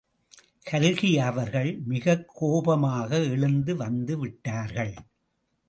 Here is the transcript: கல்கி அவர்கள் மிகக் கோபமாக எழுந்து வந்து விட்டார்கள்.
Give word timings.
கல்கி 0.63 1.19
அவர்கள் 1.19 1.81
மிகக் 1.85 2.31
கோபமாக 2.33 3.17
எழுந்து 3.17 3.75
வந்து 3.75 4.19
விட்டார்கள். 4.19 4.93